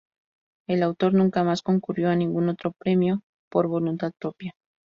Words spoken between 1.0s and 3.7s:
nunca más concurrió a ningún otro premio por